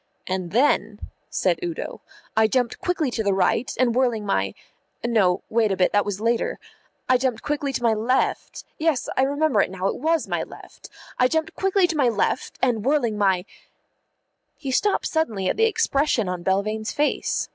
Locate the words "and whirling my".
3.79-4.55, 12.63-13.45